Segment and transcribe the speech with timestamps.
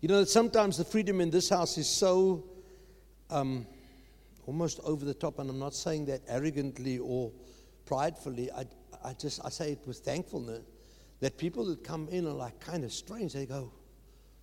[0.00, 2.44] You know, that sometimes the freedom in this house is so
[3.30, 3.66] um,
[4.46, 7.32] almost over the top, and I'm not saying that arrogantly or
[7.86, 8.52] pridefully.
[8.52, 8.66] I,
[9.02, 10.62] I just I say it with thankfulness
[11.20, 13.32] that people that come in are like kind of strange.
[13.32, 13.72] They go,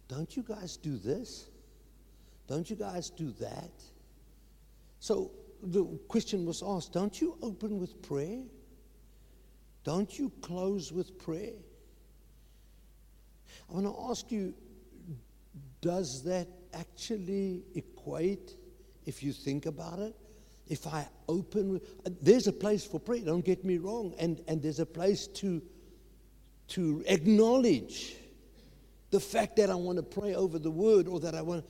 [0.07, 1.49] "Don't you guys do this?
[2.47, 3.71] Don't you guys do that?"
[4.99, 5.31] So
[5.61, 8.41] the question was asked, "Don't you open with prayer?
[9.83, 11.59] Don't you close with prayer?"
[13.69, 14.53] I want to ask you,
[15.83, 18.55] does that actually equate
[19.05, 20.15] if you think about it.
[20.67, 24.61] If I open, uh, there's a place for prayer, don't get me wrong, and, and
[24.61, 25.61] there's a place to,
[26.69, 28.15] to acknowledge
[29.11, 31.65] the fact that I want to pray over the word or that I want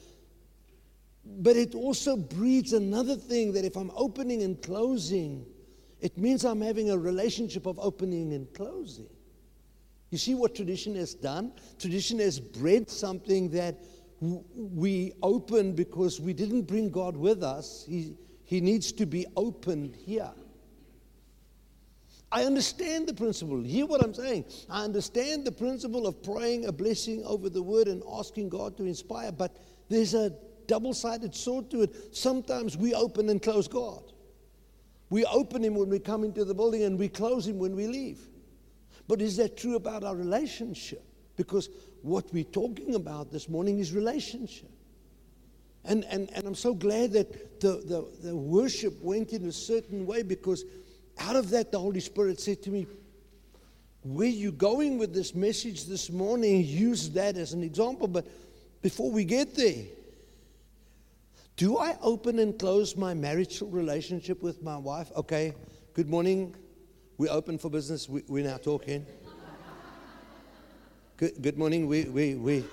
[1.25, 5.45] but it also breeds another thing that if I'm opening and closing,
[6.01, 9.07] it means I'm having a relationship of opening and closing.
[10.09, 11.53] You see what tradition has done?
[11.79, 13.81] Tradition has bred something that
[14.23, 17.85] we open because we didn't bring God with us.
[17.87, 20.31] He, he needs to be opened here.
[22.31, 23.61] I understand the principle.
[23.61, 24.45] Hear what I'm saying.
[24.69, 28.85] I understand the principle of praying a blessing over the word and asking God to
[28.85, 29.57] inspire, but
[29.89, 30.33] there's a
[30.65, 32.15] double sided sword to it.
[32.15, 34.13] Sometimes we open and close God.
[35.09, 37.85] We open Him when we come into the building and we close Him when we
[37.85, 38.19] leave.
[39.07, 41.03] But is that true about our relationship?
[41.35, 41.69] Because
[42.01, 44.69] what we're talking about this morning is relationship.
[45.85, 50.05] And, and, and I'm so glad that the, the, the worship went in a certain
[50.05, 50.63] way because
[51.19, 52.87] out of that, the Holy Spirit said to me,
[54.03, 56.63] Where you going with this message this morning?
[56.63, 58.07] Use that as an example.
[58.07, 58.27] But
[58.81, 59.83] before we get there,
[61.55, 65.11] do I open and close my marital relationship with my wife?
[65.15, 65.53] Okay,
[65.93, 66.55] good morning.
[67.17, 68.09] We're open for business.
[68.09, 69.05] We, we're now talking.
[71.23, 71.87] Good, good morning.
[71.87, 72.65] We, we, we,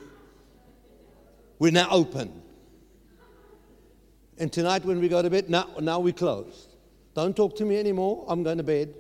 [1.61, 2.43] we're now open.
[4.39, 6.75] And tonight, when we go to bed, now, now we closed.
[7.15, 8.25] Don't talk to me anymore.
[8.27, 8.93] I'm going to bed.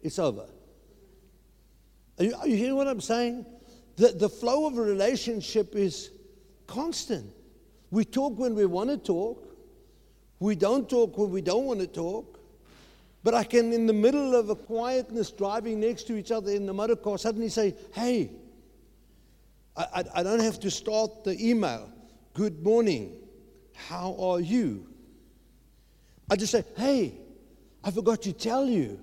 [0.00, 0.46] It's over.
[2.18, 3.44] Are you, are you hearing what I'm saying?
[3.96, 6.08] The, the flow of a relationship is
[6.66, 7.30] constant.
[7.90, 9.46] We talk when we want to talk,
[10.38, 12.40] we don't talk when we don't want to talk.
[13.22, 16.64] But I can, in the middle of a quietness, driving next to each other in
[16.64, 18.30] the motor car, suddenly say, Hey,
[19.76, 21.90] I, I, don't have to start the email.
[22.32, 23.16] Good morning.
[23.74, 24.86] How are you?
[26.30, 27.14] I just say, hey,
[27.82, 29.00] I forgot to tell you.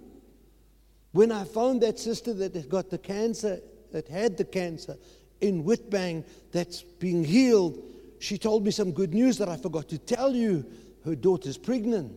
[1.12, 3.60] When I found that sister that had got the cancer,
[3.92, 4.96] that had the cancer
[5.42, 7.84] in Witbank, that's being healed,
[8.20, 10.66] she told me some good news that I forgot to tell you.
[11.04, 12.16] Her daughter's pregnant.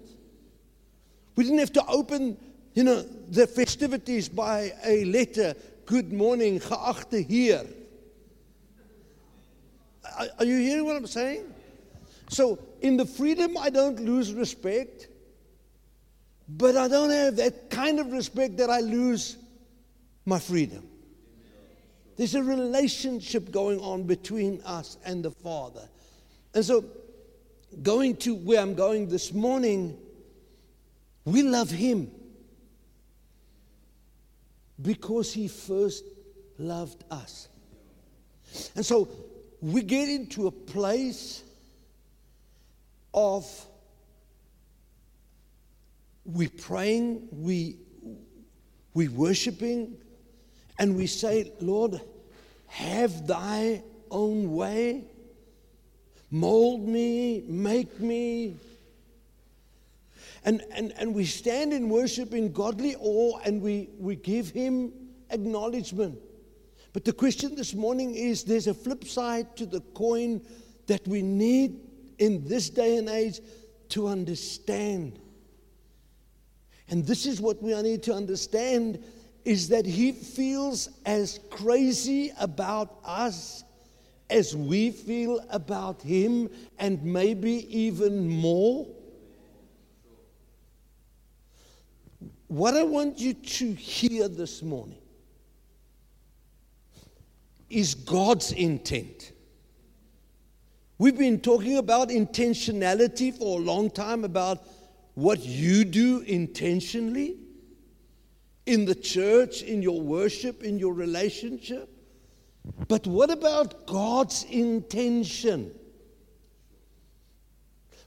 [1.35, 2.37] We didn't have to open,
[2.75, 5.55] you know, the festivities by a letter.
[5.87, 7.65] Good morning, geachte Heer.
[10.39, 11.53] Are you hearing what I'm saying?
[12.29, 15.09] So, in the freedom, I don't lose respect,
[16.49, 19.37] but I don't have that kind of respect that I lose
[20.25, 20.89] my freedom.
[22.17, 25.89] There's a relationship going on between us and the Father.
[26.55, 26.85] And so,
[27.83, 29.99] going to where I'm going this morning,
[31.25, 32.11] we love Him
[34.81, 36.05] because He first
[36.59, 37.49] loved us.
[38.77, 39.09] And so,
[39.65, 41.43] we get into a place
[43.15, 43.47] of
[46.27, 47.79] we praying, we
[48.93, 49.97] we worshiping,
[50.79, 51.99] and we say, Lord,
[52.67, 55.05] have thy own way.
[56.31, 58.57] Mold me, make me.
[60.45, 64.93] And, and, and we stand in worship in godly awe and we, we give him
[65.31, 66.19] acknowledgement.
[66.95, 70.41] But the question this morning is there's a flip side to the coin
[70.87, 71.81] that we need
[72.19, 73.41] in this day and age
[73.91, 75.19] to understand.
[76.89, 79.03] And this is what we need to understand
[79.45, 83.65] is that he feels as crazy about us
[84.31, 86.49] as we feel about him
[86.79, 88.87] and maybe even more.
[92.47, 94.99] What I want you to hear this morning
[97.75, 99.33] is God's intent.
[100.97, 104.63] We've been talking about intentionality for a long time, about
[105.15, 107.37] what you do intentionally
[108.67, 111.91] in the church, in your worship, in your relationship.
[112.87, 115.75] But what about God's intention?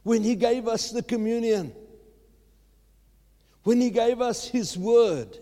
[0.03, 1.73] When He gave us the communion,
[3.63, 5.37] when He gave us His word,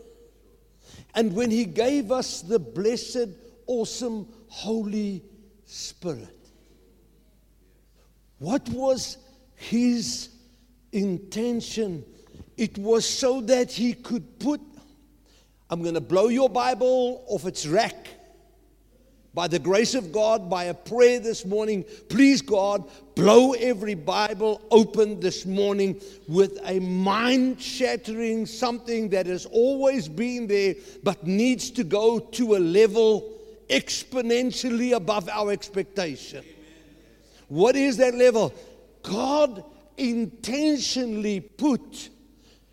[1.13, 5.23] and when He gave us the blessed awesome Holy
[5.65, 6.35] Spirit.
[8.39, 9.17] What was
[9.55, 10.29] his
[10.91, 12.03] intention?
[12.57, 14.61] It was so that he could put,
[15.69, 18.07] I'm going to blow your Bible off its rack.
[19.33, 24.61] By the grace of God, by a prayer this morning, please God, blow every Bible
[24.71, 31.69] open this morning with a mind shattering something that has always been there but needs
[31.71, 33.34] to go to a level
[33.69, 36.43] exponentially above our expectation.
[37.47, 38.53] What is that level?
[39.03, 39.63] God
[39.97, 42.09] intentionally put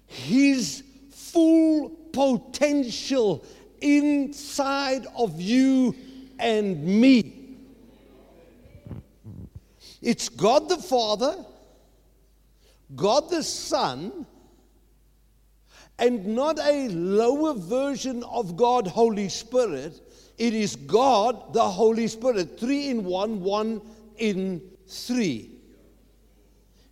[0.06, 3.44] His full potential
[3.80, 5.94] inside of you
[6.38, 7.38] and me.
[10.00, 11.44] It's God the Father,
[12.94, 14.26] God the Son,
[15.98, 20.00] and not a lower version of God, Holy Spirit.
[20.38, 22.58] It is God, the Holy Spirit.
[22.58, 23.80] Three in one, one
[24.16, 25.50] in three.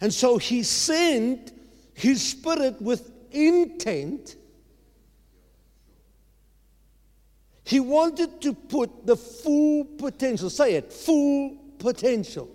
[0.00, 1.52] And so he sent
[1.94, 4.36] his spirit with intent.
[7.64, 12.48] He wanted to put the full potential, say it, full potential.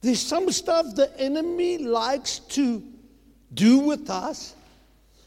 [0.00, 2.82] There's some stuff the enemy likes to
[3.54, 4.54] do with us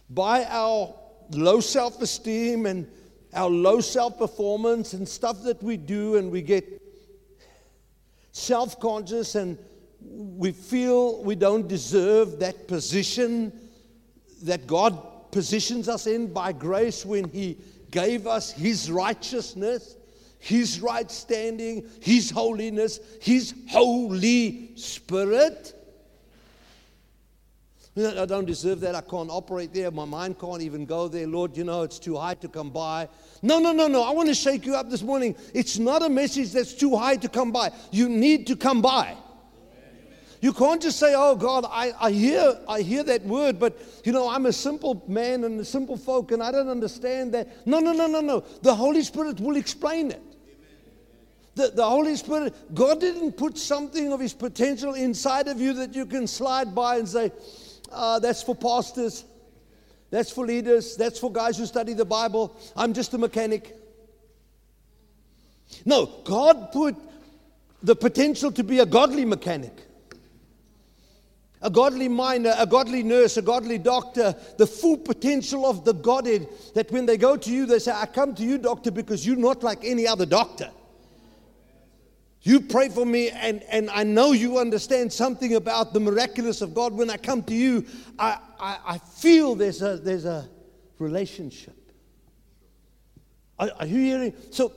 [0.09, 0.93] by our
[1.31, 2.87] low self esteem and
[3.33, 6.81] our low self performance and stuff that we do, and we get
[8.31, 9.57] self conscious and
[10.01, 13.51] we feel we don't deserve that position
[14.43, 17.57] that God positions us in by grace when He
[17.91, 19.97] gave us His righteousness,
[20.39, 25.73] His right standing, His holiness, His Holy Spirit.
[27.97, 28.93] I don't deserve that.
[28.93, 29.89] I can't operate there.
[29.89, 31.25] My mind can't even go there.
[31.25, 33.09] Lord, you know, it's too high to come by.
[33.41, 34.03] No, no, no, no.
[34.03, 35.35] I want to shake you up this morning.
[35.53, 37.71] It's not a message that's too high to come by.
[37.91, 39.15] You need to come by.
[40.39, 44.11] You can't just say, "Oh God, I, I hear I hear that word, but you
[44.11, 47.79] know I'm a simple man and a simple folk, and I don't understand that." No,
[47.79, 48.41] no, no, no, no.
[48.61, 50.21] The Holy Spirit will explain it.
[51.55, 55.95] The, the Holy Spirit, God didn't put something of His potential inside of you that
[55.95, 57.31] you can slide by and say,
[57.91, 59.25] uh, that's for pastors.
[60.09, 60.95] That's for leaders.
[60.95, 62.55] That's for guys who study the Bible.
[62.75, 63.75] I'm just a mechanic.
[65.85, 66.95] No, God put
[67.83, 69.73] the potential to be a godly mechanic,
[71.61, 76.47] a godly miner, a godly nurse, a godly doctor, the full potential of the Godhead.
[76.73, 79.35] That when they go to you, they say, I come to you, doctor, because you're
[79.35, 80.71] not like any other doctor.
[82.47, 86.73] You pray for me, and, and I know you understand something about the miraculous of
[86.73, 86.93] God.
[86.93, 87.85] When I come to you,
[88.17, 90.47] I, I, I feel there's a, there's a
[90.97, 91.75] relationship.
[93.59, 94.33] Are, are you hearing?
[94.51, 94.71] So,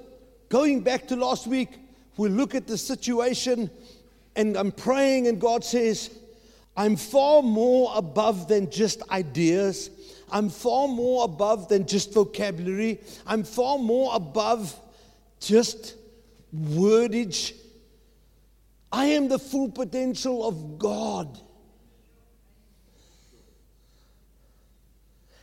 [0.49, 1.78] going back to last week,
[2.17, 3.70] we look at the situation,
[4.34, 6.11] and I'm praying, and God says,
[6.76, 9.90] I'm far more above than just ideas.
[10.32, 12.99] I'm far more above than just vocabulary.
[13.28, 14.76] I'm far more above
[15.38, 15.94] just
[16.52, 17.59] wordage
[18.92, 21.38] I am the full potential of God.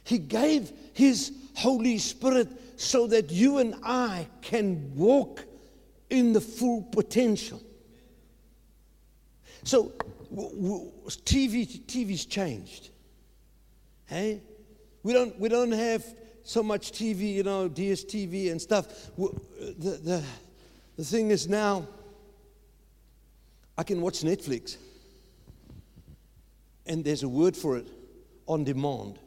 [0.03, 2.49] He gave His Holy Spirit
[2.79, 5.43] so that you and I can walk
[6.10, 7.62] in the full potential.
[9.63, 9.91] So,
[10.31, 12.89] TV, TV's changed.
[14.05, 14.41] Hey,
[15.03, 16.05] we don't we don't have
[16.43, 19.12] so much TV, you know, DSTV and stuff.
[19.17, 20.24] The the
[20.95, 21.88] the thing is now
[23.77, 24.77] I can watch Netflix,
[26.86, 27.88] and there's a word for it
[28.48, 29.19] on demand.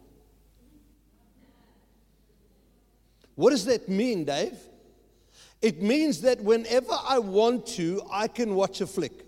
[3.37, 4.59] What does that mean, Dave?
[5.63, 9.25] It means that whenever I want to, I can watch a flick.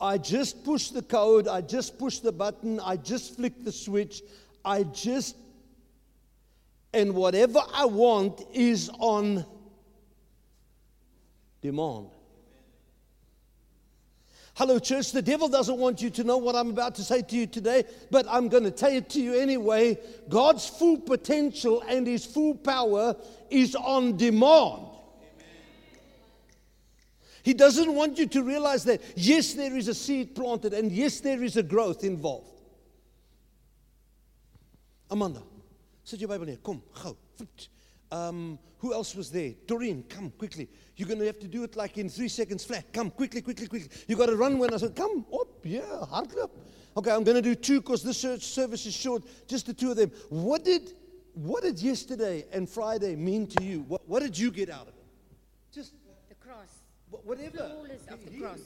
[0.00, 4.22] I just push the code, I just push the button, I just flick the switch,
[4.64, 5.36] I just,
[6.92, 9.46] and whatever I want is on
[11.62, 12.13] demand.
[14.56, 15.10] Hello, church.
[15.10, 17.84] The devil doesn't want you to know what I'm about to say to you today,
[18.12, 19.98] but I'm going to tell it to you anyway.
[20.28, 23.16] God's full potential and his full power
[23.50, 24.86] is on demand.
[27.42, 31.18] He doesn't want you to realize that, yes, there is a seed planted and yes,
[31.18, 32.48] there is a growth involved.
[35.10, 35.42] Amanda,
[36.04, 36.58] sit your Bible here.
[36.64, 37.16] Come, go.
[38.14, 39.54] Um, who else was there?
[39.66, 40.68] Doreen, come quickly.
[40.96, 42.92] You're going to have to do it like in three seconds flat.
[42.92, 43.90] Come quickly, quickly, quickly.
[44.06, 46.50] You got to run when I said, come up, yeah, hardloop.
[46.96, 49.24] Okay, I'm going to do two because this service is short.
[49.48, 50.12] Just the two of them.
[50.28, 50.92] What did
[51.34, 53.80] what did yesterday and Friday mean to you?
[53.88, 55.86] What, what did you get out of it?
[57.10, 57.58] Wh- Whatever.
[57.58, 58.60] Flawless of the He- cross.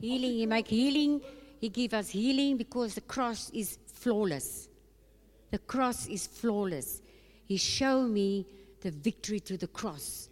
[0.00, 1.20] Healing, He make healing.
[1.60, 4.68] He give us healing because the cross is flawless.
[5.50, 7.02] The cross is flawless.
[7.46, 8.46] He show me
[8.80, 10.28] the victory through the cross.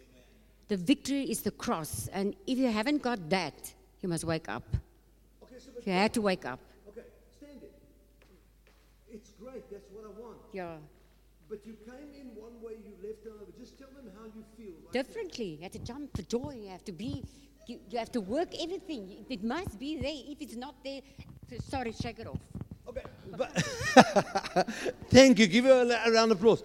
[0.67, 2.09] The victory is the cross.
[2.11, 4.63] And if you haven't got that, you must wake up.
[5.43, 6.59] Okay, so You had to wake up.
[6.89, 7.01] okay,
[7.37, 7.73] stand it.
[9.11, 9.69] It's great.
[9.71, 10.37] That's what I want.
[10.53, 10.77] Yeah.
[11.49, 13.51] But you came in one way, you left another.
[13.59, 14.73] Just tell them how you feel.
[14.83, 15.57] Right Differently.
[15.57, 16.57] You have to jump for joy.
[16.63, 17.23] You have to be,
[17.67, 19.25] you, you have to work everything.
[19.29, 20.13] It must be there.
[20.33, 21.01] If it's not there,
[21.69, 22.39] sorry, shake it off.
[22.87, 23.03] Okay.
[23.37, 23.51] But
[25.09, 25.47] Thank you.
[25.47, 26.63] Give her a, round of applause.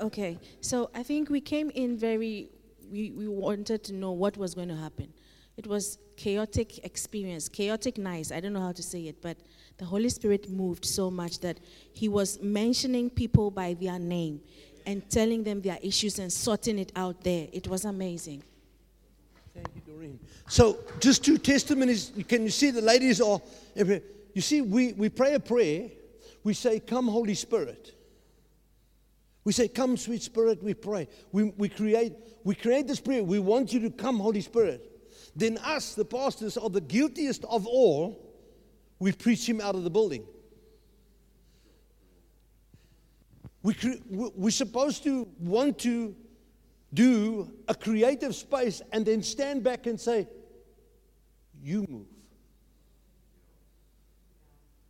[0.00, 2.48] Okay, so I think we came in very,
[2.90, 5.12] we, we wanted to know what was going to happen.
[5.58, 8.32] It was chaotic experience, chaotic nice.
[8.32, 9.36] I don't know how to say it, but
[9.76, 11.60] the Holy Spirit moved so much that
[11.92, 14.40] He was mentioning people by their name
[14.86, 17.48] and telling them their issues and sorting it out there.
[17.52, 18.42] It was amazing.
[19.52, 20.18] Thank you, Doreen.
[20.48, 22.12] So, just two testimonies.
[22.26, 23.40] Can you see the ladies are?
[23.76, 25.90] You see, we, we pray a prayer.
[26.42, 27.92] We say, Come, Holy Spirit.
[29.44, 31.08] We say, Come, sweet Spirit, we pray.
[31.32, 32.12] We, we, create,
[32.44, 33.22] we create this prayer.
[33.24, 34.86] We want you to come, Holy Spirit.
[35.34, 38.26] Then, us, the pastors, are the guiltiest of all.
[38.98, 40.24] We preach him out of the building.
[43.62, 46.14] We, cre- we- we're supposed to want to
[46.92, 50.28] do a creative space and then stand back and say,
[51.62, 52.06] You move.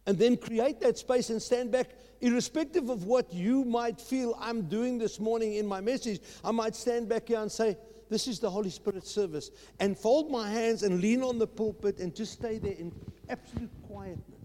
[0.06, 1.90] And then create that space and stand back,
[2.20, 6.20] irrespective of what you might feel I'm doing this morning in my message.
[6.42, 7.76] I might stand back here and say,
[8.08, 11.98] This is the Holy Spirit service, and fold my hands and lean on the pulpit
[11.98, 12.92] and just stay there in
[13.28, 14.40] absolute quietness.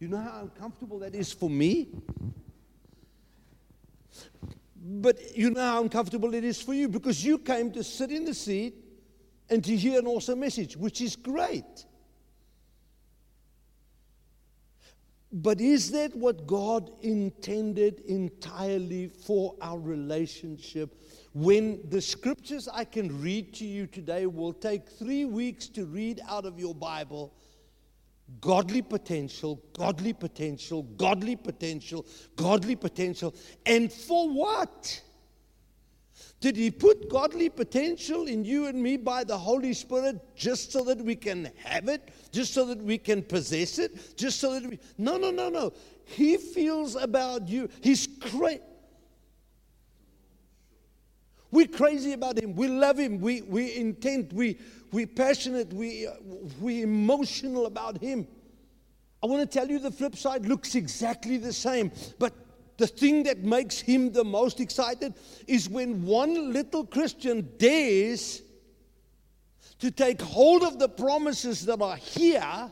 [0.00, 1.88] You know how uncomfortable that is for me?
[4.84, 8.24] But you know how uncomfortable it is for you because you came to sit in
[8.24, 8.74] the seat
[9.48, 11.86] and to hear an awesome message, which is great.
[15.32, 21.00] But is that what God intended entirely for our relationship?
[21.32, 26.20] When the scriptures I can read to you today will take three weeks to read
[26.28, 27.32] out of your Bible
[28.40, 33.34] godly potential, godly potential, godly potential, godly potential.
[33.66, 35.00] And for what?
[36.42, 40.82] Did he put godly potential in you and me by the Holy Spirit just so
[40.82, 44.68] that we can have it, just so that we can possess it, just so that
[44.68, 44.80] we.
[44.98, 45.72] No, no, no, no.
[46.04, 47.68] He feels about you.
[47.80, 48.60] He's crazy.
[51.52, 52.56] We're crazy about him.
[52.56, 53.20] We love him.
[53.20, 54.32] We, we intent.
[54.32, 54.58] We,
[54.90, 55.72] we passionate.
[55.72, 56.08] We,
[56.60, 58.26] we emotional about him.
[59.22, 61.92] I want to tell you the flip side looks exactly the same.
[62.18, 62.41] But
[62.78, 65.14] the thing that makes him the most excited
[65.46, 68.42] is when one little Christian dares
[69.78, 72.70] to take hold of the promises that are here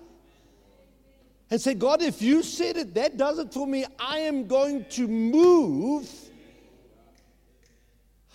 [1.50, 3.84] and say, God, if you said it, that does it for me.
[3.98, 6.08] I am going to move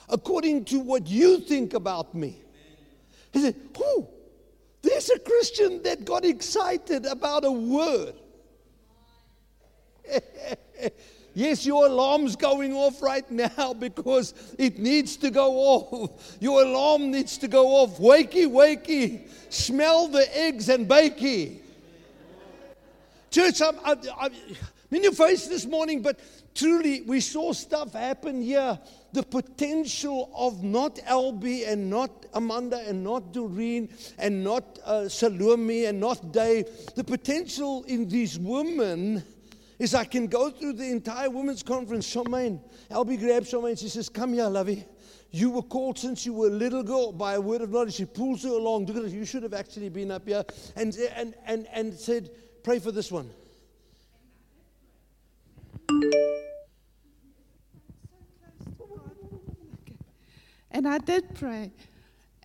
[0.09, 2.41] according to what you think about me.
[3.31, 4.07] He said, Who?
[4.81, 8.15] There's a Christian that got excited about a word.
[11.35, 16.37] yes, your alarm's going off right now because it needs to go off.
[16.39, 17.99] Your alarm needs to go off.
[17.99, 19.29] Wakey, wakey.
[19.51, 21.59] Smell the eggs and bakey.
[23.29, 24.31] Church, I'm, I'm, I'm
[24.91, 26.19] in your face this morning, but
[26.53, 28.79] truly, we saw stuff happen here.
[29.11, 35.85] The potential of not Albie and not Amanda and not Doreen and not uh, Salome
[35.85, 36.67] and not Dave.
[36.95, 39.23] The potential in these women
[39.79, 42.13] is I can go through the entire women's conference.
[42.13, 43.77] Charmaine, Albie grabs Charmaine.
[43.77, 44.85] She says, Come here, lovey.
[45.31, 47.95] You were called since you were a little girl by a word of knowledge.
[47.95, 48.85] She pulls her along.
[48.85, 49.11] Look at it.
[49.11, 50.43] You should have actually been up here
[50.75, 52.29] and, and, and, and said,
[52.63, 53.29] Pray for this one.
[60.71, 61.71] And I did pray.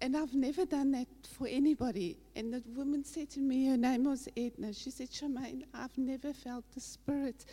[0.02, 2.16] And I've never done that for anybody.
[2.34, 4.72] And the woman said to me, her name was Edna.
[4.72, 7.44] She said, Charmaine, I've never felt the Spirit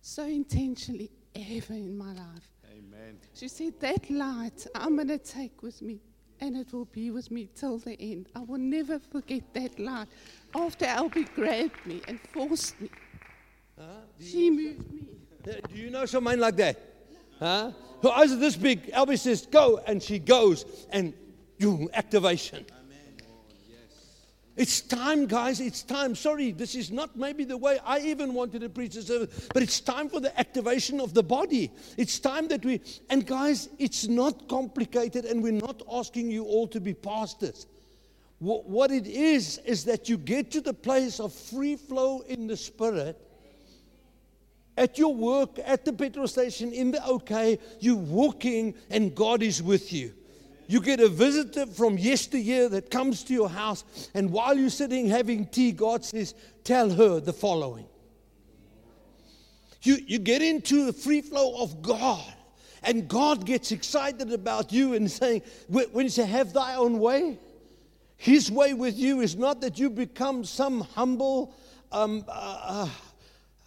[0.00, 2.48] so intentionally ever in my life.
[2.72, 3.18] Amen.
[3.34, 6.00] She said, That light I'm going to take with me,
[6.40, 8.28] and it will be with me till the end.
[8.34, 10.08] I will never forget that light.
[10.54, 12.90] After Albie grabbed me and forced me,
[14.20, 15.06] she moved me.
[15.46, 16.78] Uh, Do you know Charmaine like that?
[17.38, 17.72] Huh?
[18.02, 18.90] Her eyes are this big.
[18.92, 21.19] Albie says, go, and she goes, and you
[21.92, 22.66] activation.
[24.56, 25.60] It's time, guys.
[25.60, 26.14] It's time.
[26.14, 29.62] Sorry, this is not maybe the way I even wanted to preach the service, but
[29.62, 31.70] it's time for the activation of the body.
[31.96, 36.68] It's time that we, and guys, it's not complicated, and we're not asking you all
[36.68, 37.66] to be pastors.
[38.38, 42.46] What, what it is, is that you get to the place of free flow in
[42.46, 43.18] the spirit
[44.76, 49.62] at your work, at the petrol station, in the OK, you're walking and God is
[49.62, 50.12] with you.
[50.70, 53.82] You get a visitor from yesteryear that comes to your house,
[54.14, 57.86] and while you're sitting having tea, God says, Tell her the following.
[59.82, 62.32] You, you get into the free flow of God,
[62.84, 67.40] and God gets excited about you and saying, When you say, Have thy own way,
[68.16, 71.52] His way with you is not that you become some humble,
[71.90, 72.88] um, uh, uh,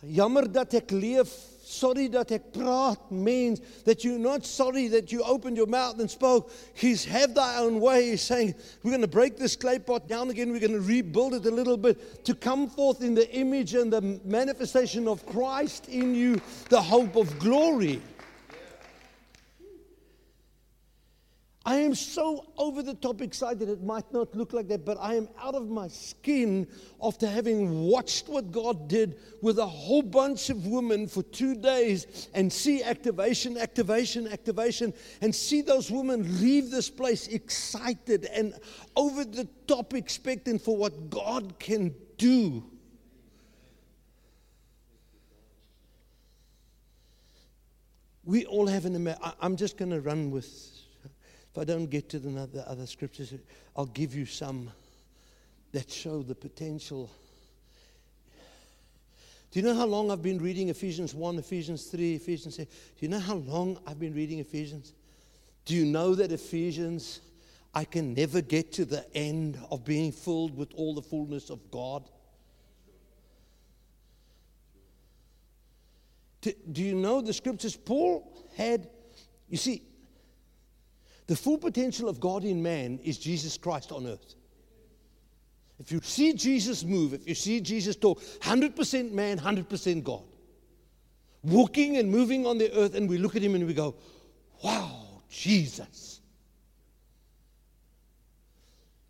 [0.09, 5.23] jammer dat ek leef sorry that ek praat means that you're not sorry that you
[5.23, 6.51] opened your mouth and spoke.
[6.73, 8.11] He's have thy own way.
[8.11, 10.51] He's saying, we're going to break this clay pot down again.
[10.51, 13.91] We're going to rebuild it a little bit to come forth in the image and
[13.91, 16.39] the manifestation of Christ in you,
[16.69, 18.01] the hope of glory.
[21.65, 23.69] I am so over the top excited.
[23.69, 26.67] It might not look like that, but I am out of my skin
[27.01, 32.27] after having watched what God did with a whole bunch of women for two days
[32.33, 38.55] and see activation, activation, activation, and see those women leave this place excited and
[38.97, 42.61] over the top expectant for what God can do.
[48.25, 49.15] We all have an.
[49.39, 50.82] I'm just going to run with
[51.53, 53.31] if I don't get to the other, scriptures,
[53.75, 54.71] I'll give you some
[55.71, 57.11] that show the potential.
[59.51, 62.73] Do you know how long I've been reading Ephesians 1, Ephesians 3, Ephesians 6?
[62.73, 64.93] Do you know how long I've been reading Ephesians?
[65.65, 67.21] Do you know that Ephesians,
[67.71, 71.69] I can never get to the end of being filled with all the fullness of
[71.69, 72.03] God?
[76.41, 77.75] Do, do you know the scriptures?
[77.75, 78.89] Paul had,
[79.47, 79.83] you see,
[81.27, 84.35] the full potential of God in man is Jesus Christ on earth.
[85.79, 90.23] If you see Jesus move, if you see Jesus talk, 100% man, 100% God.
[91.43, 93.95] Walking and moving on the earth, and we look at him and we go,
[94.63, 96.21] wow, Jesus.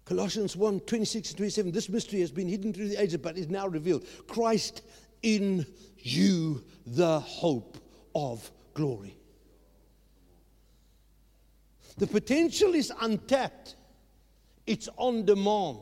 [0.06, 1.72] Colossians 1 26 and 27.
[1.72, 4.06] This mystery has been hidden through the ages, but is now revealed.
[4.28, 4.82] Christ
[5.22, 5.66] in
[5.98, 7.78] you, the hope
[8.14, 9.16] of glory.
[11.98, 13.76] The potential is untapped,
[14.66, 15.80] it's on demand.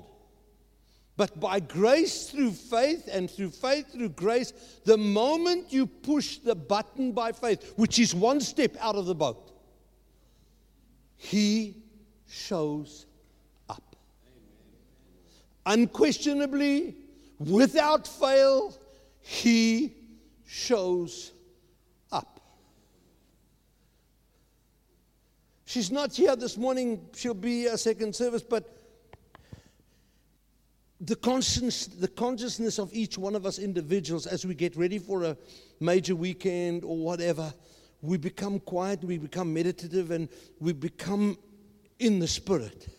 [1.18, 4.54] But by grace through faith and through faith through grace,
[4.86, 9.16] the moment you push the button by faith, which is one step out of the
[9.16, 9.52] boat,
[11.18, 11.76] He
[12.28, 13.06] shows
[13.70, 13.96] up.
[15.66, 16.96] Unquestionably,
[17.40, 18.74] without fail,
[19.20, 19.94] He
[20.48, 21.34] shows
[25.72, 27.00] She's not here this morning.
[27.16, 28.78] She'll be a second service, but
[31.00, 35.24] the, conscience, the consciousness of each one of us individuals as we get ready for
[35.24, 35.38] a
[35.80, 37.54] major weekend or whatever,
[38.02, 40.28] we become quiet, we become meditative, and
[40.60, 41.38] we become
[42.00, 42.90] in the spirit.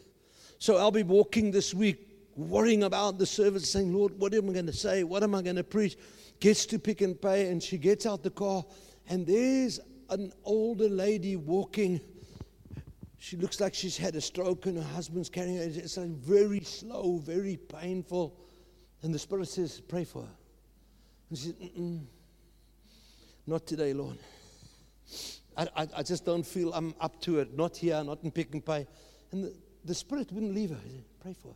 [0.58, 1.98] So I'll be walking this week
[2.36, 5.04] worrying about the service, saying, Lord, what am I going to say?
[5.04, 5.98] What am I going to preach?
[6.40, 8.64] Gets to Pick n Pay, and she gets out the car,
[9.10, 12.00] and there's an older lady walking
[13.22, 15.62] she looks like she's had a stroke and her husband's carrying her.
[15.62, 18.36] It's like very slow, very painful.
[19.02, 20.36] And the Spirit says, Pray for her.
[21.30, 22.00] And she says,
[23.46, 24.18] Not today, Lord.
[25.56, 27.56] I, I, I, just don't feel I'm up to it.
[27.56, 28.88] Not here, not in Pick n Pay.
[29.30, 29.54] And the,
[29.84, 30.80] the Spirit wouldn't leave her.
[30.82, 31.54] He said, Pray for her.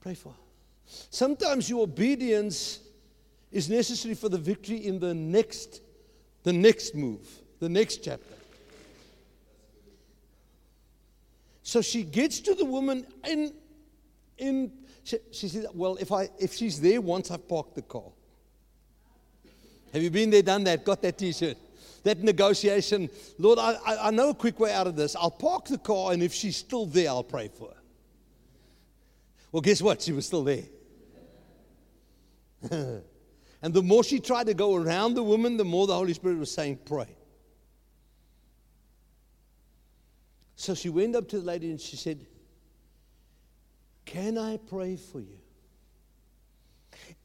[0.00, 0.38] Pray for her.
[1.10, 2.80] Sometimes your obedience
[3.52, 5.80] is necessary for the victory in the next,
[6.42, 7.24] the next move,
[7.60, 8.34] the next chapter.
[11.66, 13.52] So she gets to the woman in,
[14.38, 14.70] in
[15.02, 18.12] she, she says, Well, if, I, if she's there once I've parked the car.
[19.92, 21.56] Have you been there, done that, got that t shirt?
[22.04, 25.16] That negotiation, Lord, I, I know a quick way out of this.
[25.16, 27.82] I'll park the car, and if she's still there, I'll pray for her.
[29.50, 30.02] Well, guess what?
[30.02, 30.66] She was still there.
[32.70, 36.38] and the more she tried to go around the woman, the more the Holy Spirit
[36.38, 37.15] was saying, Pray.
[40.56, 42.26] So she went up to the lady and she said,
[44.06, 45.38] Can I pray for you?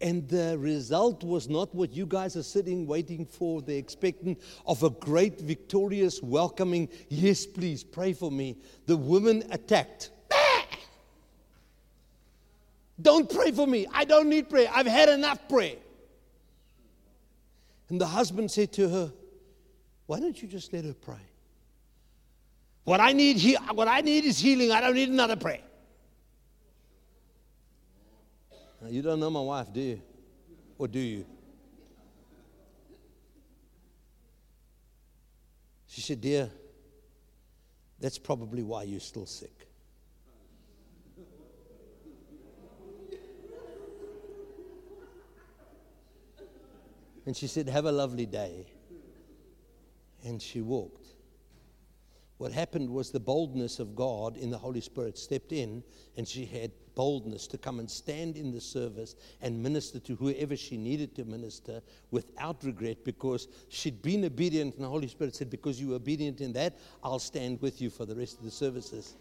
[0.02, 3.62] And the result was not what you guys are sitting waiting for.
[3.62, 8.58] They're expecting of a great, victorious, welcoming, yes, please pray for me.
[8.86, 10.12] The woman attacked.
[13.02, 13.88] Don't pray for me.
[13.94, 14.70] I don't need prayer.
[14.74, 15.78] I've had enough prayer.
[17.90, 19.14] And the husband said to her,
[20.06, 21.31] Why don't you just let her pray?
[22.84, 24.72] What I need, he- what I need is healing.
[24.72, 25.62] I don't need another prayer.
[28.82, 30.02] Now, you don't know my wife, do you?
[30.78, 31.26] Or do you?
[35.88, 36.50] She said, Dear,
[38.00, 39.68] that's probably why you're still sick.
[47.26, 48.66] And she said, Have a lovely day.
[50.24, 51.06] And she walked.
[52.42, 55.84] What happened was the boldness of God in the Holy Spirit stepped in,
[56.18, 60.58] and she had boldness to come and stand in the service and minister to whoever
[60.58, 65.52] she needed to minister without regret because she'd been obedient, and the Holy Spirit said,
[65.52, 68.50] Because you were obedient in that, I'll stand with you for the rest of the
[68.50, 69.14] services.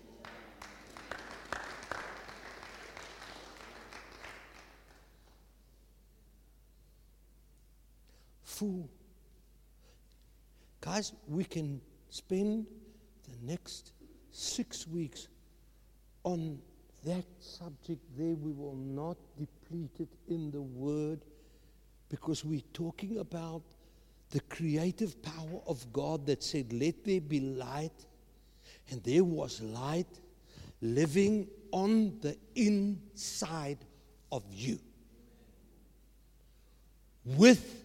[8.44, 8.88] Fool.
[10.80, 12.66] Guys, we can spend
[13.30, 13.92] the next
[14.30, 15.28] six weeks
[16.24, 16.58] on
[17.04, 18.34] that subject there.
[18.34, 21.20] We will not deplete it in the Word
[22.08, 23.62] because we're talking about
[24.30, 28.06] the creative power of God that said, Let there be light.
[28.90, 30.20] And there was light
[30.80, 33.78] living on the inside
[34.32, 34.78] of you
[37.24, 37.84] with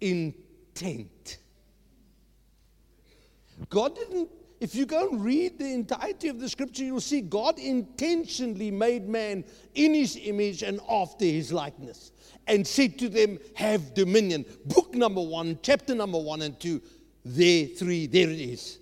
[0.00, 1.38] intent.
[3.68, 4.28] God didn't,
[4.62, 9.08] if you go and read the entirety of the scripture, you'll see God intentionally made
[9.08, 9.42] man
[9.74, 12.12] in his image and after his likeness
[12.46, 14.44] and said to them, Have dominion.
[14.66, 16.80] Book number one, chapter number one and two,
[17.24, 18.78] there, three, there it is.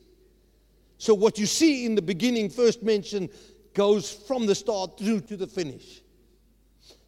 [0.99, 3.31] So, what you see in the beginning, first mention,
[3.73, 6.03] goes from the start through to the finish.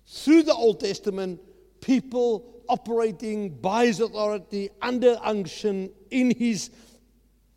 [0.07, 1.43] Through the Old Testament,
[1.83, 6.71] people operating by his authority, under unction, in his,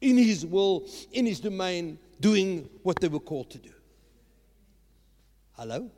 [0.02, 3.72] in his will, in his domain, doing what they were called to do.
[5.54, 5.90] Hello?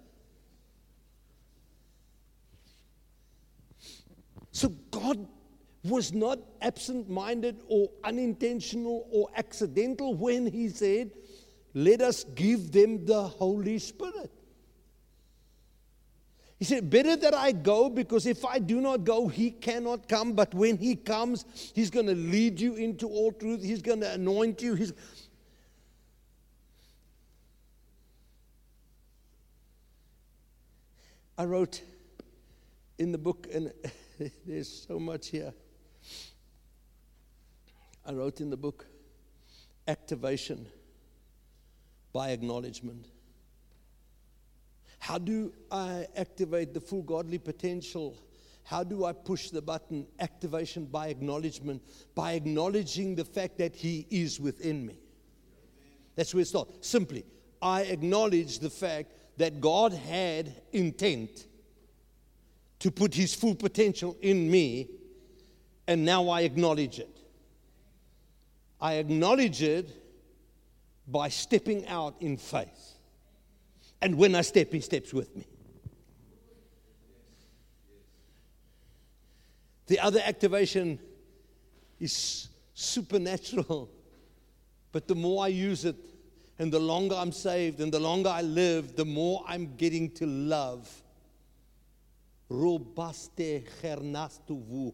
[4.51, 5.27] So God
[5.83, 11.12] was not absent minded or unintentional or accidental when he said,
[11.73, 14.31] Let us give them the Holy Spirit.
[16.59, 20.33] He said, Better that I go because if I do not go, he cannot come.
[20.33, 23.63] But when he comes, he's going to lead you into all truth.
[23.63, 24.73] He's going to anoint you.
[24.73, 24.93] He's...
[31.37, 31.83] I wrote
[32.97, 33.71] in the book, and
[34.45, 35.53] there's so much here.
[38.03, 38.87] I wrote in the book,
[39.87, 40.65] activation
[42.11, 43.05] by acknowledgement.
[44.99, 48.17] How do I activate the full godly potential?
[48.63, 50.07] How do I push the button?
[50.19, 51.81] Activation by acknowledgement,
[52.15, 54.99] by acknowledging the fact that He is within me.
[56.15, 56.86] That's where it starts.
[56.86, 57.23] Simply,
[57.62, 61.47] I acknowledge the fact that God had intent
[62.79, 64.89] to put His full potential in me,
[65.88, 67.17] and now I acknowledge it.
[68.81, 69.89] I acknowledge it
[71.07, 72.96] by stepping out in faith.
[74.01, 75.45] And when I step, He steps with me.
[79.88, 80.99] The other activation
[81.99, 83.89] is supernatural,
[84.91, 85.95] but the more I use it,
[86.60, 90.25] and the longer I'm saved, and the longer I live, the more I'm getting to
[90.25, 90.89] love.
[92.49, 94.93] Robaste gernastuvu.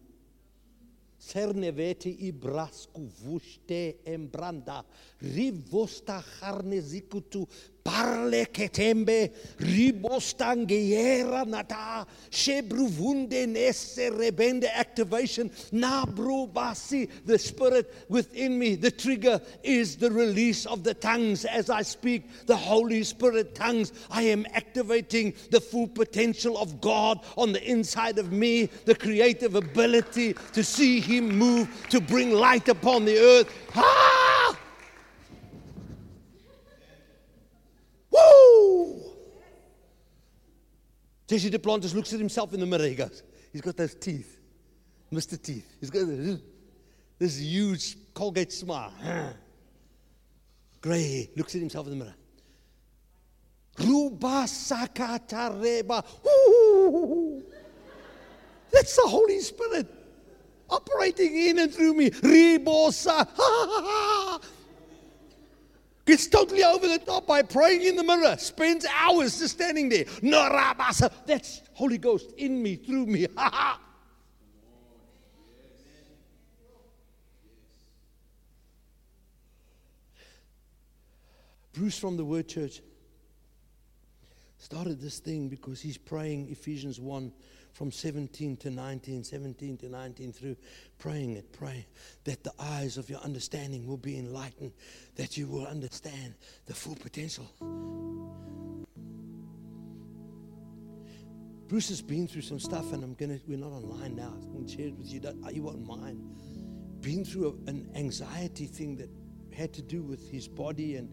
[1.18, 4.84] Cernevete ibrasku vuste embranda.
[5.22, 7.48] Rivosta harnezikutu
[7.84, 9.30] parle ketembe.
[9.58, 12.06] Ribosta ngeyera nata.
[12.30, 15.50] Shebruvunde nesse rebende activation.
[15.72, 17.08] Nabru basi.
[17.26, 18.74] The spirit within me.
[18.74, 21.44] The trigger is the release of the tongues.
[21.44, 27.20] As I speak the Holy Spirit tongues, I am activating the full potential of God
[27.36, 28.70] on the inside of me.
[28.86, 33.52] The creative ability to see Him move, to bring light upon the earth.
[33.76, 34.13] Ah!
[41.34, 42.86] Jesse Duplantis looks at himself in the mirror.
[42.86, 44.38] He goes, he's got those teeth,
[45.12, 45.40] Mr.
[45.42, 45.66] Teeth.
[45.80, 46.38] He's got this,
[47.18, 48.92] this huge Colgate smile.
[50.80, 52.14] Gray looks at himself in the mirror.
[53.80, 56.04] Ruba sakatareba.
[58.72, 59.88] That's the Holy Spirit
[60.70, 62.10] operating in and through me.
[62.10, 63.28] Ribosa.
[66.04, 70.04] Gets totally over the top by praying in the mirror, spends hours just standing there.
[70.04, 71.10] Narabasa.
[71.24, 73.26] That's Holy Ghost in me, through me.
[73.36, 73.80] Ha ha.
[81.72, 82.80] Bruce from the Word Church
[84.58, 87.32] started this thing because he's praying Ephesians 1
[87.74, 90.56] from 17 to 19, 17 to 19 through,
[90.98, 91.84] praying it, praying
[92.22, 94.72] that the eyes of your understanding will be enlightened,
[95.16, 96.34] that you will understand
[96.66, 97.50] the full potential.
[101.66, 103.40] Bruce has been through some stuff, and I'm gonna.
[103.48, 104.32] We're not online now.
[104.32, 105.20] I'm gonna share it with you.
[105.52, 106.20] You won't mind.
[107.00, 109.10] Been through a, an anxiety thing that
[109.52, 111.08] had to do with his body and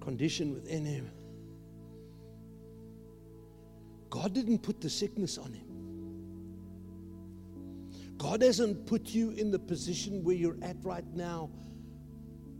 [0.00, 1.10] condition within him.
[4.08, 5.69] God didn't put the sickness on him.
[8.20, 11.48] God hasn't put you in the position where you're at right now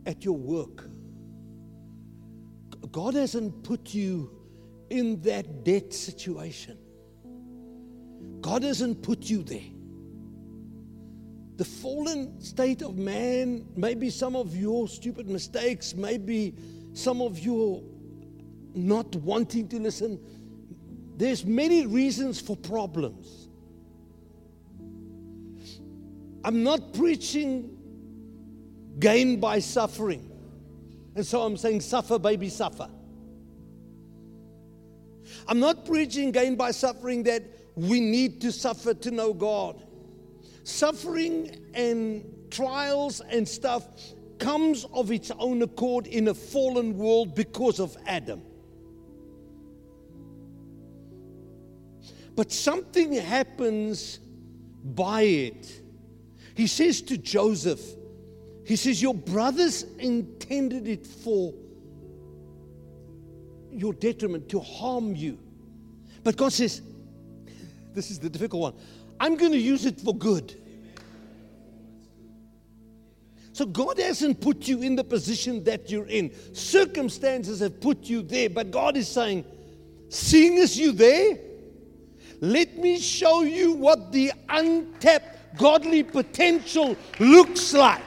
[0.07, 0.89] at your work.
[2.91, 4.31] God hasn't put you
[4.89, 6.79] in that debt situation.
[8.41, 9.69] God hasn't put you there.
[11.57, 16.55] The fallen state of man, maybe some of your stupid mistakes, maybe
[16.93, 17.83] some of your
[18.73, 20.19] not wanting to listen.
[21.17, 23.40] There's many reasons for problems.
[26.43, 27.77] I'm not preaching
[28.99, 30.27] gain by suffering.
[31.15, 32.89] And so I'm saying, suffer, baby, suffer.
[35.47, 37.43] I'm not preaching gain by suffering that
[37.75, 39.81] we need to suffer to know God.
[40.63, 43.87] Suffering and trials and stuff
[44.39, 48.41] comes of its own accord in a fallen world because of Adam.
[52.35, 54.19] But something happens
[54.83, 55.81] by it.
[56.55, 57.81] He says to Joseph,
[58.65, 61.53] He says, Your brothers intended it for
[63.71, 65.39] your detriment, to harm you.
[66.23, 66.81] But God says,
[67.93, 68.73] This is the difficult one.
[69.19, 70.55] I'm going to use it for good.
[73.53, 76.31] So God hasn't put you in the position that you're in.
[76.53, 79.45] Circumstances have put you there, but God is saying,
[80.09, 81.37] seeing as you're there,
[82.39, 88.01] let me show you what the untapped godly potential looks like.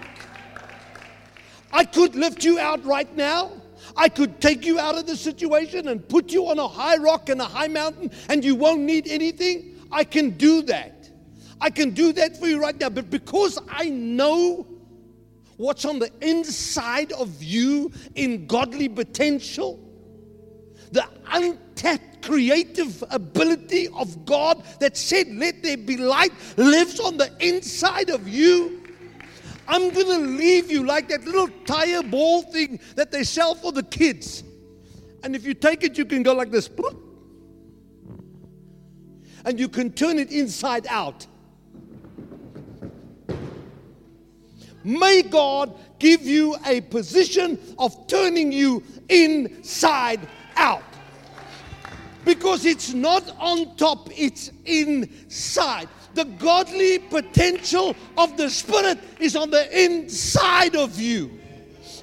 [1.73, 3.51] I could lift you out right now.
[3.97, 7.29] I could take you out of the situation and put you on a high rock
[7.29, 9.77] and a high mountain, and you won't need anything.
[9.91, 11.11] I can do that.
[11.61, 12.91] I can do that for you right now.
[12.91, 14.67] But because I know
[15.57, 19.81] what's on the inside of you in godly potential,
[20.95, 27.31] the untapped creative ability of God that said, Let there be light, lives on the
[27.41, 28.81] inside of you.
[29.67, 33.73] I'm going to leave you like that little tire ball thing that they sell for
[33.73, 34.45] the kids.
[35.23, 36.71] And if you take it, you can go like this.
[39.45, 41.27] And you can turn it inside out.
[44.85, 50.21] May God give you a position of turning you inside
[50.57, 50.83] out.
[52.25, 55.89] Because it's not on top, it's inside.
[56.15, 61.41] The godly potential of the Spirit is on the inside of you.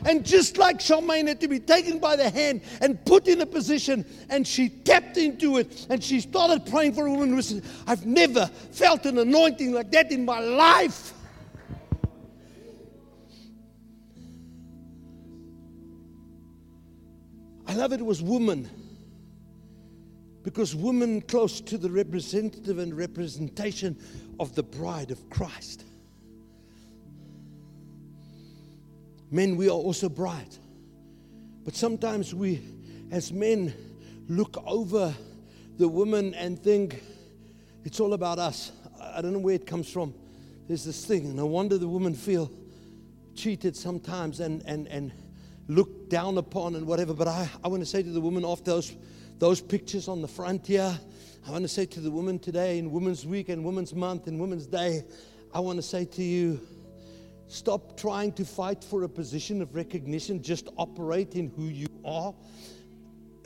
[0.05, 3.45] And just like Charmaine had to be taken by the hand and put in a
[3.45, 7.63] position, and she tapped into it and she started praying for a woman who said,
[7.87, 11.13] I've never felt an anointing like that in my life.
[17.71, 18.69] I love it was woman
[20.43, 23.97] because women close to the representative and representation
[24.41, 25.85] of the bride of Christ.
[29.31, 30.53] Men, we are also bride.
[31.63, 32.59] But sometimes we,
[33.09, 33.73] as men,
[34.27, 35.15] look over
[35.77, 37.01] the woman and think
[37.85, 38.73] it's all about us.
[38.99, 40.13] I don't know where it comes from.
[40.67, 42.51] There's this thing, and no wonder the women feel
[43.33, 45.13] cheated sometimes and, and, and
[45.75, 47.13] looked down upon and whatever.
[47.13, 48.93] But I, I want to say to the woman off those,
[49.39, 50.97] those pictures on the frontier,
[51.47, 54.39] I want to say to the woman today in Women's Week and Women's Month and
[54.39, 55.03] Women's Day,
[55.53, 56.59] I want to say to you,
[57.47, 60.43] stop trying to fight for a position of recognition.
[60.43, 62.33] Just operate in who you are.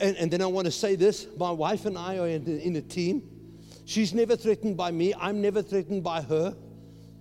[0.00, 2.76] And, and then I want to say this my wife and I are in, in
[2.76, 3.22] a team.
[3.86, 6.56] She's never threatened by me, I'm never threatened by her.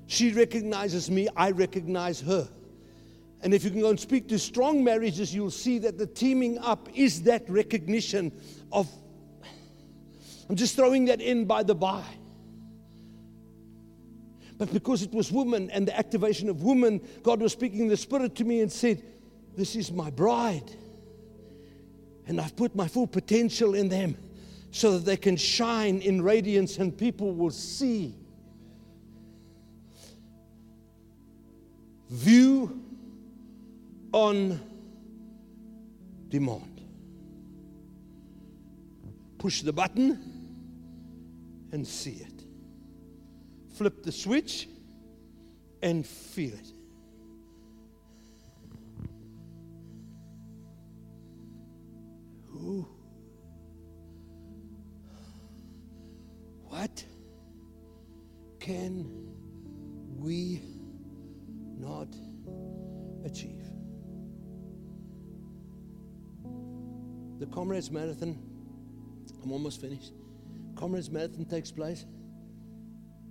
[0.08, 2.50] She recognizes me, I recognize her.
[3.46, 6.58] And if you can go and speak to strong marriages, you'll see that the teaming
[6.58, 8.32] up is that recognition
[8.72, 8.90] of.
[10.50, 12.04] I'm just throwing that in by the by.
[14.58, 18.36] But because it was woman and the activation of woman, God was speaking the Spirit
[18.38, 19.04] to me and said,
[19.56, 20.72] This is my bride.
[22.26, 24.18] And I've put my full potential in them
[24.72, 28.16] so that they can shine in radiance and people will see.
[32.10, 32.85] View
[34.16, 34.58] on
[36.30, 36.82] demand.
[39.38, 40.10] Push the button
[41.74, 42.46] and see it.
[43.74, 44.70] Flip the switch
[45.82, 46.72] and feel it.
[52.54, 52.88] Ooh.
[56.70, 57.04] What
[58.62, 59.12] can
[60.18, 60.62] we
[61.78, 62.16] not
[63.26, 63.75] achieve?
[67.46, 68.40] The Comrades Marathon,
[69.44, 70.14] I'm almost finished.
[70.76, 72.04] Comrades Marathon takes place,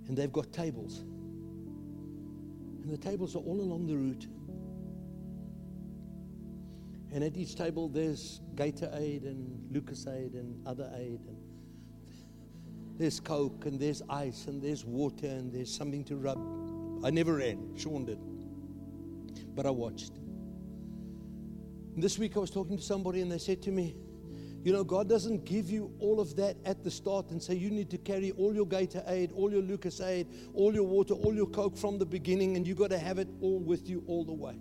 [0.07, 0.99] and they've got tables.
[2.81, 4.25] And the tables are all along the route.
[7.11, 11.19] And at each table, there's Gatorade and Lucozade and other aid.
[11.27, 11.37] And
[12.97, 16.39] there's Coke and there's ice and there's water and there's something to rub.
[17.03, 18.19] I never ran, Sean did.
[19.53, 20.13] But I watched.
[21.95, 23.97] And this week I was talking to somebody and they said to me,
[24.65, 27.69] you know, God doesn't give you all of that at the start and say you
[27.69, 30.25] need to carry all your Gatorade, all your Lucozade,
[30.55, 33.27] all your water, all your Coke from the beginning, and you got to have it
[33.41, 34.55] all with you all the way.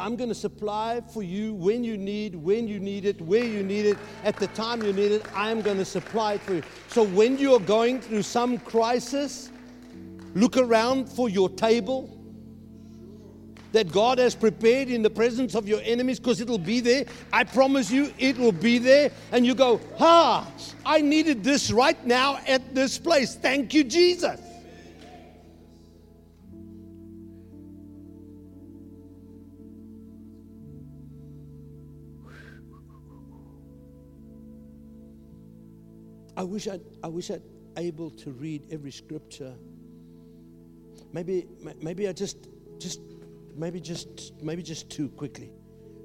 [0.00, 3.62] I'm going to supply for you when you need, when you need it, where you
[3.62, 5.24] need it, at the time you need it.
[5.32, 6.62] I'm going to supply it for you.
[6.88, 9.52] So when you're going through some crisis,
[10.34, 12.13] look around for your table
[13.74, 17.06] that God has prepared in the presence of your enemies because it'll be there.
[17.32, 19.10] I promise you, it will be there.
[19.32, 20.48] And you go, Ha,
[20.86, 23.34] I needed this right now at this place.
[23.34, 24.40] Thank you, Jesus.
[36.36, 37.42] I wish I'd, I wish I'd
[37.76, 39.54] able to read every scripture.
[41.12, 41.48] Maybe,
[41.80, 43.00] maybe I just, just
[43.56, 45.52] maybe just maybe just two quickly.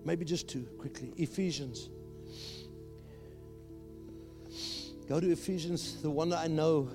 [0.06, 1.14] Maybe just two quickly.
[1.18, 1.90] Ephesians.
[5.08, 6.90] Go to Ephesians, the one that I know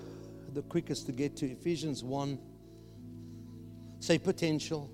[0.53, 1.47] the quickest to get to.
[1.47, 2.38] Ephesians 1.
[3.99, 4.88] Say potential.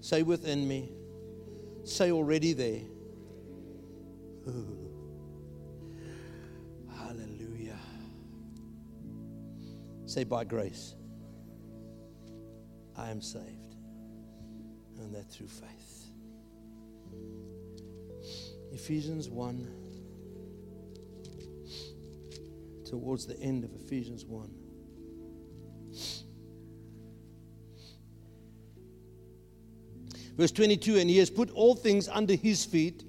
[0.00, 0.92] Say within me.
[1.82, 2.82] Say already there.
[4.48, 4.78] Ooh.
[6.96, 7.78] Hallelujah.
[10.06, 10.94] Say by grace.
[12.96, 13.63] I am saved
[15.14, 16.06] that through faith.
[18.72, 19.68] Ephesians 1,
[22.84, 24.50] towards the end of Ephesians 1.
[30.36, 33.04] Verse 22 And he has put all things under his feet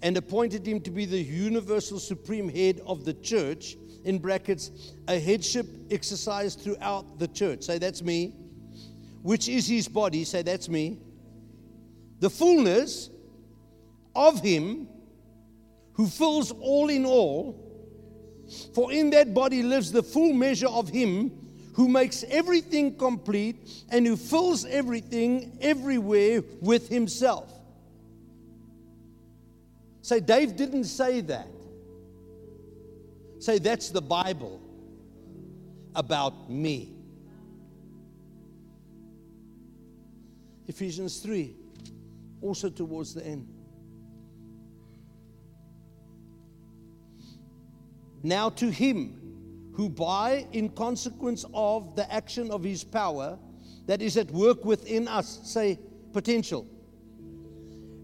[0.00, 4.70] and appointed him to be the universal supreme head of the church, in brackets,
[5.08, 7.64] a headship exercised throughout the church.
[7.64, 8.36] Say, that's me.
[9.22, 10.22] Which is his body.
[10.22, 10.98] Say, that's me
[12.20, 13.10] the fullness
[14.14, 14.88] of Him
[15.92, 17.64] who fills all in all.
[18.74, 21.30] For in that body lives the full measure of Him
[21.74, 27.52] who makes everything complete and who fills everything everywhere with Himself.
[30.02, 31.48] Say, Dave didn't say that.
[33.40, 34.60] Say, that's the Bible
[35.94, 36.94] about me.
[40.66, 41.57] Ephesians 3
[42.40, 43.46] also towards the end.
[48.22, 53.38] Now to him who, by in consequence of the action of his power
[53.86, 55.78] that is at work within us, say
[56.12, 56.66] potential,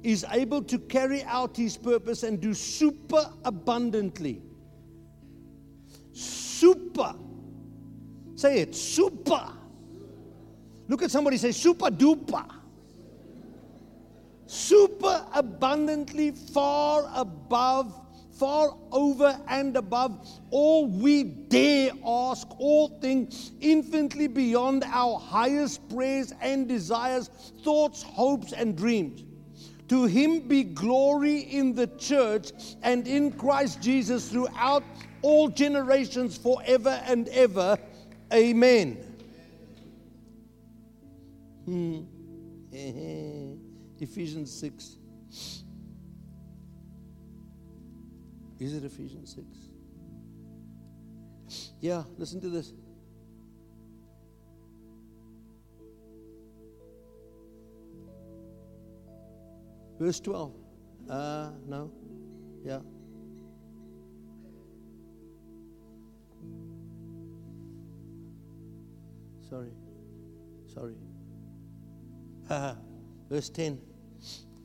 [0.03, 4.43] is able to carry out his purpose and do super abundantly.
[6.13, 7.15] Super.
[8.37, 9.51] Say it, super.
[10.89, 12.47] Look at somebody say super duper
[14.47, 18.01] super abundantly, far above,
[18.39, 26.33] far over and above all we dare ask, all things infinitely beyond our highest prayers
[26.41, 27.29] and desires,
[27.63, 29.25] thoughts, hopes, and dreams.
[29.89, 32.53] To him be glory in the church
[32.83, 34.83] and in Christ Jesus throughout
[35.23, 37.79] all generations, forever and ever.
[38.33, 38.99] Amen.
[41.65, 42.01] Hmm.
[44.05, 44.99] Ephesians 6.
[48.61, 49.35] Is it Ephesians
[51.49, 51.71] 6?
[51.81, 52.75] Yeah, listen to this.
[59.99, 60.53] Verse 12.
[61.09, 61.91] Uh, no?
[62.63, 62.81] Yeah.
[69.49, 69.71] Sorry.
[70.75, 70.97] Sorry.
[73.31, 73.94] Verse 10.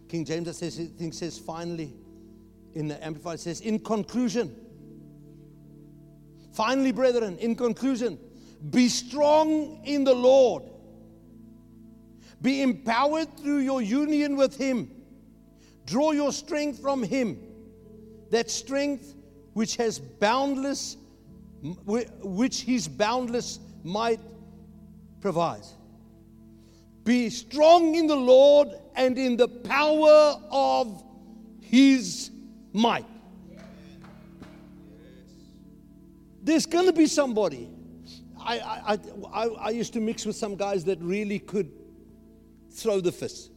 [0.09, 1.93] King James says, think says finally
[2.73, 4.55] in the Amplified says, in conclusion.
[6.51, 8.17] Finally, brethren, in conclusion,
[8.71, 10.63] be strong in the Lord.
[12.41, 14.89] Be empowered through your union with Him.
[15.85, 17.39] Draw your strength from Him.
[18.31, 19.13] That strength
[19.53, 20.97] which has boundless,
[21.61, 24.19] which His boundless might
[25.21, 25.75] provides.
[27.03, 31.03] Be strong in the Lord and in the power of
[31.61, 32.31] His
[32.73, 33.05] might.
[36.41, 37.69] There's going to be somebody.
[38.39, 38.99] I, I,
[39.31, 41.71] I, I used to mix with some guys that really could
[42.71, 43.51] throw the fist.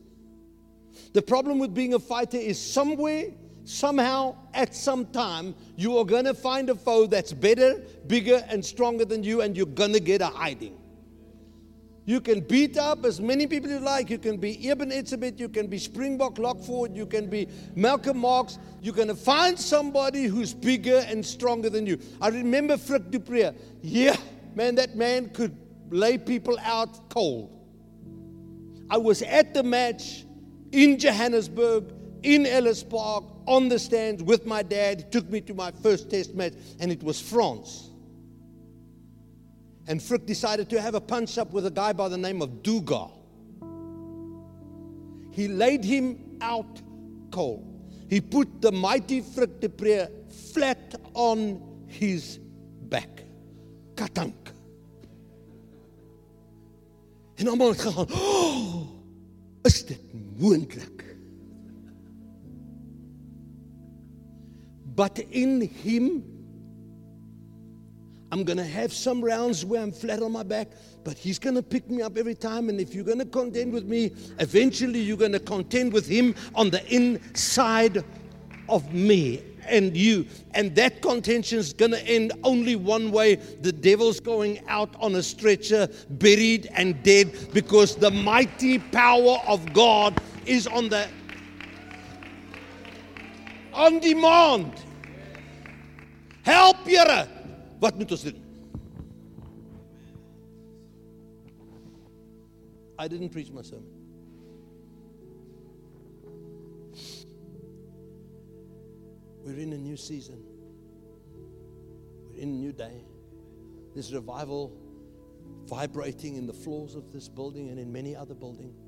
[1.13, 3.27] The problem with being a fighter is somewhere,
[3.65, 8.65] somehow, at some time, you are going to find a foe that's better, bigger, and
[8.65, 10.79] stronger than you, and you're going to get a hiding.
[12.05, 14.11] You can beat up as many people you like.
[14.11, 18.19] You can be Eben Etzebeth, you can be Springbok lock forward, you can be Malcolm
[18.19, 18.59] Marx.
[18.81, 22.01] You're going to find somebody who's bigger and stronger than you.
[22.21, 23.55] I remember Frik du Preez.
[23.83, 24.17] Yeah,
[24.55, 25.57] man, that man could
[25.91, 27.51] lay people out cold.
[28.91, 30.25] I was at the match
[30.73, 31.93] in Johannesburg,
[32.25, 34.99] in Ellis Park, on the stands with my dad.
[34.99, 37.92] He took me to my first test match, and it was France.
[39.87, 42.63] And Frik decided to have a punch up with a guy by the name of
[42.63, 43.11] Dugar.
[45.33, 46.81] He laid him out
[47.31, 47.69] cold.
[48.09, 50.09] He put the mighty Frik du Preez
[50.53, 52.39] flat on his
[52.89, 53.25] back.
[53.95, 54.35] Katank.
[57.35, 58.07] En almal het gegaan.
[58.13, 58.87] Oh,
[59.63, 60.01] is dit
[60.39, 61.17] moontlik?
[64.95, 66.25] But in him
[68.33, 70.69] I'm going to have some rounds where I'm flat on my back,
[71.05, 72.71] but he's going to pick me up every time.
[72.71, 76.35] And if you're going to contend with me, eventually you're going to contend with him
[76.55, 78.03] on the inside
[78.71, 80.27] of me and you.
[80.55, 85.15] And that contention is going to end only one way the devil's going out on
[85.17, 91.07] a stretcher, buried and dead, because the mighty power of God is on the
[93.75, 94.73] on demand.
[96.45, 97.29] Help, Here.
[97.83, 98.37] Wat moet ons doen?
[102.97, 103.91] I didn't preach my sermon.
[109.45, 110.45] We're in a new season.
[112.29, 113.05] We're in a new day.
[113.95, 114.73] There's revival
[115.67, 118.79] vibrating in the floors of this building and in many other buildings.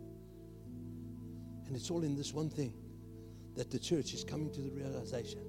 [1.67, 2.73] And it's all in this one thing
[3.57, 5.41] that the church is coming to the realization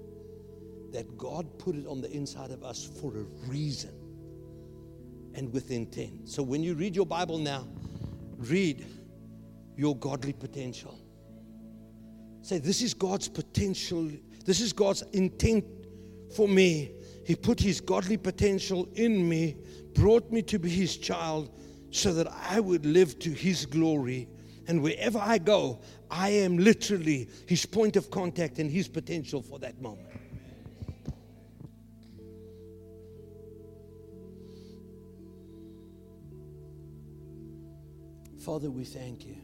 [0.95, 3.91] that God put it on the inside of us for a reason
[5.33, 6.29] and with intent.
[6.29, 7.67] So when you read your Bible now,
[8.37, 8.85] read
[9.75, 10.97] your godly potential.
[12.41, 14.09] Say, This is God's potential,
[14.45, 15.65] this is God's intent
[16.33, 16.91] for me.
[17.25, 19.57] He put His godly potential in me,
[19.95, 21.49] brought me to be His child,
[21.91, 24.29] so that I would live to His glory.
[24.69, 29.59] And wherever I go, I am literally His point of contact and His potential for
[29.59, 30.07] that moment.
[38.45, 39.37] Father, we thank you.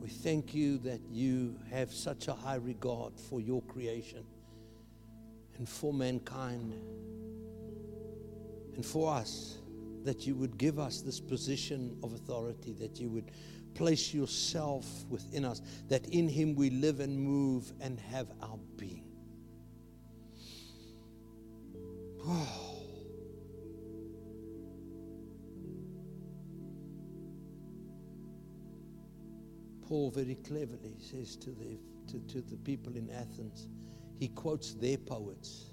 [0.00, 4.24] We thank you that you have such a high regard for your creation
[5.58, 6.74] and for mankind
[8.74, 9.58] and for us,
[10.02, 13.30] that you would give us this position of authority, that you would
[13.74, 19.04] place yourself within us, that in him we live and move and have our being.
[22.30, 22.67] Oh.
[29.88, 31.78] Paul very cleverly says to the,
[32.08, 33.68] to, to the people in Athens,
[34.18, 35.70] he quotes their poets.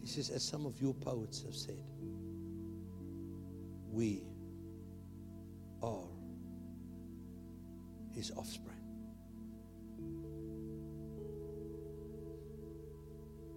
[0.00, 1.82] He says, as some of your poets have said,
[3.90, 4.22] we
[5.82, 6.06] are
[8.14, 8.76] his offspring.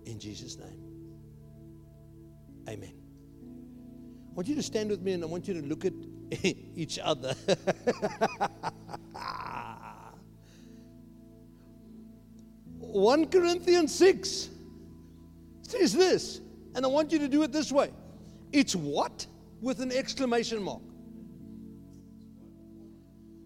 [0.08, 0.82] In Jesus' name.
[2.68, 2.94] Amen.
[4.32, 5.94] I want you to stand with me and I want you to look at
[6.76, 7.36] each other.
[12.80, 14.50] One Corinthians 6
[15.62, 16.42] says this,
[16.76, 17.92] and I want you to do it this way.
[18.52, 19.26] It's what?
[19.62, 20.82] With an exclamation mark.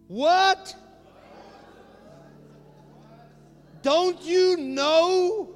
[0.07, 0.75] What?
[3.81, 5.49] Don't you know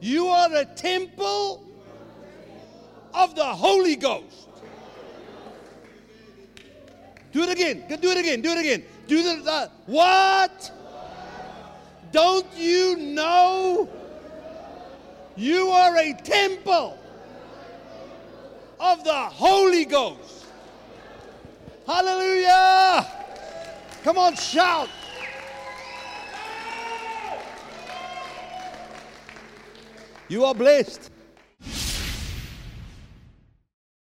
[0.00, 1.68] you are a temple
[3.12, 4.48] of the Holy Ghost?
[7.36, 7.84] Do it again.
[8.00, 8.40] Do it again.
[8.40, 8.82] Do it again.
[9.06, 10.72] Do the, what?
[12.10, 13.90] Don't you know
[15.36, 16.96] you are a temple
[18.80, 20.46] of the Holy Ghost?
[21.86, 23.06] Hallelujah!
[24.02, 24.88] Come on, shout.
[30.30, 31.10] You are blessed.